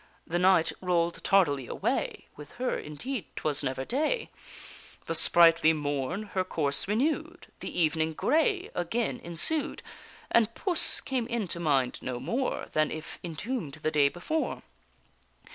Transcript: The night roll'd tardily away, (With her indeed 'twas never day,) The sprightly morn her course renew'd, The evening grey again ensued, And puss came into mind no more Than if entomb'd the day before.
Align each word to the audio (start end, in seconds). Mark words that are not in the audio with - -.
The 0.25 0.39
night 0.39 0.71
roll'd 0.81 1.23
tardily 1.23 1.67
away, 1.67 2.25
(With 2.35 2.53
her 2.53 2.75
indeed 2.75 3.25
'twas 3.35 3.63
never 3.63 3.85
day,) 3.85 4.31
The 5.05 5.13
sprightly 5.13 5.73
morn 5.73 6.23
her 6.33 6.43
course 6.43 6.87
renew'd, 6.87 7.45
The 7.59 7.79
evening 7.79 8.13
grey 8.13 8.71
again 8.73 9.19
ensued, 9.23 9.83
And 10.31 10.55
puss 10.55 11.01
came 11.01 11.27
into 11.27 11.59
mind 11.59 11.99
no 12.01 12.19
more 12.19 12.65
Than 12.71 12.89
if 12.89 13.19
entomb'd 13.23 13.75
the 13.83 13.91
day 13.91 14.09
before. 14.09 14.63